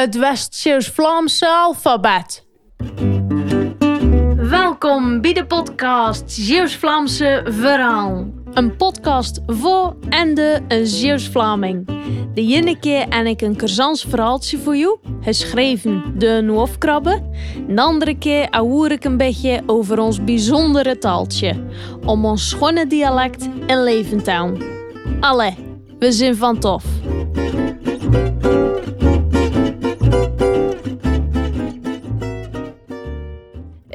[0.00, 2.46] het West-Zeeuws-Vlaamse alfabet.
[4.36, 8.26] Welkom bij de podcast Zeeuws-Vlaamse Verhaal.
[8.52, 11.86] Een podcast voor en de een Zeeuws-Vlaming.
[12.34, 17.22] De ene keer en ik een Kersans verhaaltje voor jou, geschreven de een hoofdkrabbe.
[17.68, 21.64] De andere keer ahoer ik een beetje over ons bijzondere taaltje.
[22.04, 24.62] Om ons schone dialect in leven te houden.
[25.20, 25.54] Allee,
[25.98, 26.84] we zijn van tof.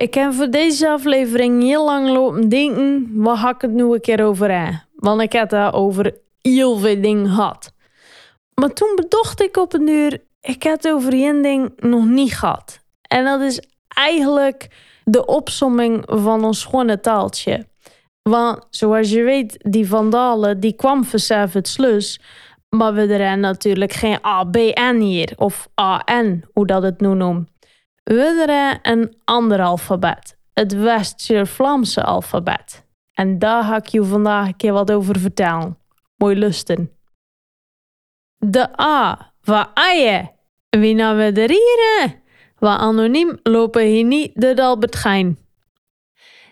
[0.02, 4.02] Ik heb voor deze aflevering heel lang lopen denken, wat ga ik het nu een
[4.02, 4.84] keer over hebben?
[4.96, 7.74] Want ik heb daar over heel veel dingen gehad.
[8.54, 12.34] Maar toen bedacht ik op een uur, ik heb het over één ding nog niet
[12.34, 12.80] gehad.
[13.02, 14.68] En dat is eigenlijk
[15.04, 17.68] de opsomming van ons schone taaltje.
[18.22, 22.22] Want zoals je weet, die vandalen, die kwam vanzelf het slus.
[22.70, 27.50] Maar we hebben natuurlijk geen ABN hier, of AN, hoe dat het nu noemt.
[28.04, 32.86] We hebben een ander alfabet, het West-Vlaamse alfabet.
[33.14, 35.78] En daar ga ik je vandaag een keer wat over vertellen.
[36.16, 36.92] Mooi lusten.
[38.38, 40.32] De A van Aje.
[40.70, 42.22] Wie nou we de rieren?
[42.58, 45.40] Wat anoniem lopen hier niet de Albert Gein.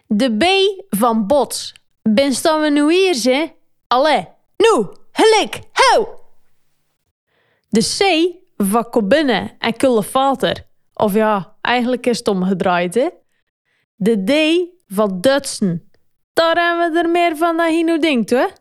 [0.08, 0.44] De B
[0.90, 1.74] van Bots.
[2.02, 3.52] Ben staan we nu hier, ze?
[3.88, 6.08] Allee, nu, helik, hou!
[7.70, 10.69] De C van Kobinne en Kullevater.
[11.00, 13.10] Of ja, eigenlijk is het omgedraaid, hè?
[13.96, 14.34] De D
[14.94, 15.92] van Dutsen.
[16.34, 18.52] Daar hebben we er meer van dan je nu denkt, hoor.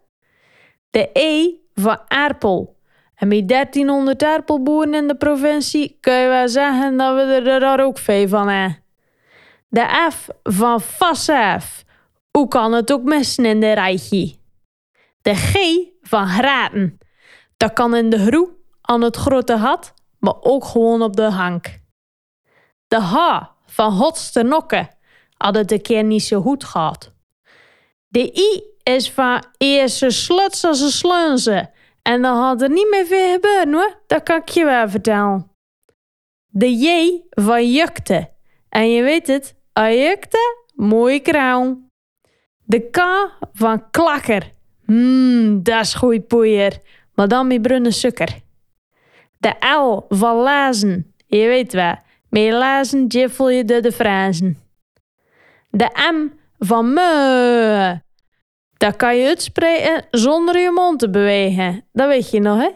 [0.90, 2.76] De E van Erpel.
[3.14, 7.80] En met 1300 aardappelboeren in de provincie kun je wel zeggen dat we er daar
[7.80, 8.82] ook veel van hebben.
[9.68, 11.84] De F van Fassef.
[12.30, 14.34] Hoe kan het ook missen in de rijtje?
[15.22, 15.56] De G
[16.00, 16.98] van Graten.
[17.56, 18.48] Dat kan in de groe,
[18.80, 21.86] aan het grote gat, maar ook gewoon op de hank.
[22.88, 24.88] De H van Hotsternokken.
[25.36, 27.12] Had het een keer niet zo goed gehad.
[28.08, 31.70] De I is van eerste sluts als een slunze.
[32.02, 35.50] En dan had er niet meer veel gebeuren dat kan ik je wel vertellen.
[36.46, 38.30] De J van jukte.
[38.68, 41.78] En je weet het, jukte, mooie krauw.
[42.64, 42.98] De K
[43.52, 44.52] van klakker.
[44.84, 46.78] Mmm, dat is goed poeier.
[47.14, 48.40] Maar dan met brunnen suiker.
[49.38, 51.14] De L van lazen.
[51.26, 51.94] Je weet wel,
[52.30, 54.62] met lazen jiffel je de de.
[55.70, 56.28] De M
[56.58, 58.00] van me.
[58.76, 61.84] Dat kan je uitspreken zonder je mond te bewegen.
[61.92, 62.70] Dat weet je nog, hè?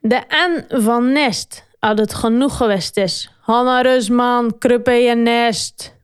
[0.00, 3.30] De N van nest, als het genoeg geweest is.
[3.40, 5.96] Hanna Rusman, kruppe je nest.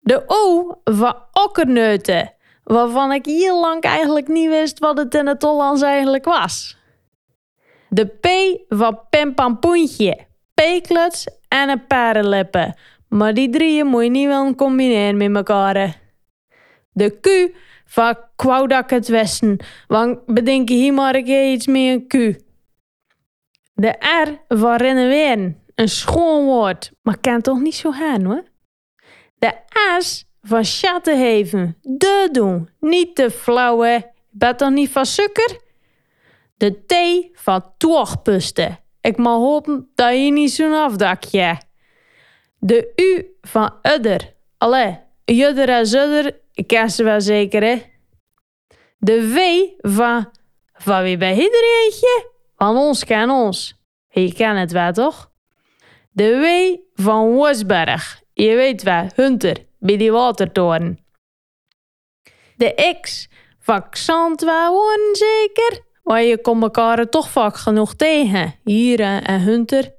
[0.00, 5.42] De O van okkerneuten, waarvan ik heel lang eigenlijk niet wist wat het in het
[5.42, 6.78] Hollands eigenlijk was.
[7.88, 8.28] De P
[8.68, 10.26] van pimpampoentje,
[10.60, 12.74] peekluts en een paardenlippen.
[13.08, 16.00] Maar die drieën moet je niet wel combineren met elkaar.
[16.92, 17.54] De Q
[17.84, 22.40] van kwaudak het westen, want bedenk je hier maar een iets meer een Q.
[23.74, 28.44] De R van renoveren, een schoon woord, maar kan toch niet zo gaan hoor.
[29.38, 29.54] De
[29.98, 35.60] S van schattenheven, de doen, niet te flauwe, bent toch niet van suiker?
[36.56, 36.94] De T
[37.32, 41.60] van toogpusten, ik mag hopen dat je niet zo'n afdakje.
[42.58, 47.82] De U van udder, allee, judder en zudder, ik ken ze wel zeker, hè?
[48.98, 49.38] De V
[49.90, 50.30] van...
[50.72, 51.92] Van wie bij iedereen?
[52.56, 53.74] Van ons ken ons.
[54.08, 55.30] Je kent het wel, toch?
[56.10, 56.44] De W
[57.02, 58.22] van Wosberg.
[58.32, 61.04] Je weet wel, Hunter, bij die watertoren.
[62.56, 63.28] De X
[63.58, 64.72] van Xantwa
[65.12, 65.84] zeker?
[66.02, 68.54] Maar je komt elkaar toch vaak genoeg tegen.
[68.64, 69.94] Hier en Hunter.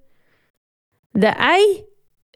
[1.11, 1.83] De I?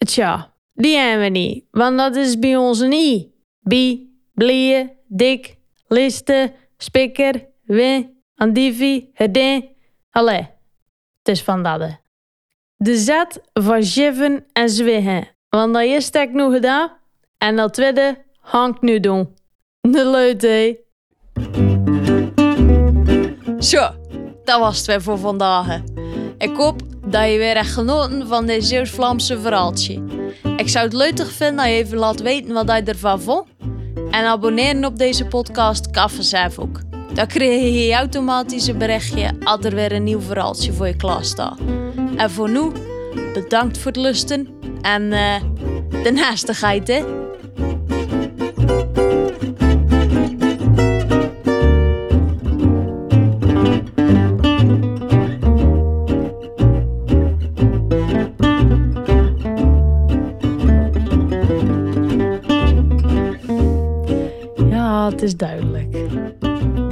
[0.06, 1.66] Tja, die hebben we niet.
[1.72, 3.34] Want dat is bij ons een I.
[3.60, 9.70] Bi, blie, dik, liste, spikker, win, andivi, herdin.
[10.12, 10.48] Allee,
[11.18, 12.04] het is van dat.
[12.76, 15.28] De zet van geven en zwigen.
[15.50, 16.98] Want dat heb ik nu gedaan.
[17.38, 19.36] En dat tweede hangt nu doen.
[19.82, 20.85] De leute.
[23.66, 23.90] Zo,
[24.44, 25.82] dat was het weer voor vandaag.
[26.38, 30.04] Ik hoop dat je weer echt genoten van dit Zeeuws-Vlaamse verhaaltje.
[30.58, 33.48] Ik zou het leuk vinden dat je even laat weten wat je ervan vond.
[34.12, 36.80] En abonneren op deze podcast vanzelf ook.
[37.14, 41.26] Dan krijg je automatisch een berichtje als er weer een nieuw verhaaltje voor je klaar
[41.26, 41.58] staat.
[42.16, 42.72] En voor nu,
[43.34, 44.48] bedankt voor het lusten
[44.82, 45.36] en uh,
[46.04, 47.25] de naastigheid hè.
[65.06, 65.98] Ah, het is duidelijk.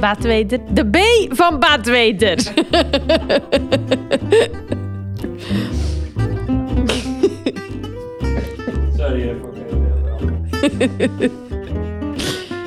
[0.00, 0.58] Baatweter.
[0.74, 0.96] De B
[1.36, 2.40] van Baatweter.
[8.96, 9.52] Sorry voor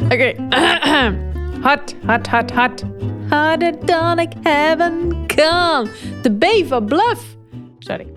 [0.13, 0.33] Oké.
[1.67, 2.83] hard, hard, hard, hard.
[3.29, 5.87] Harder dan ik hebben kan.
[6.21, 7.37] De B van Bluff.
[7.79, 8.16] Sorry.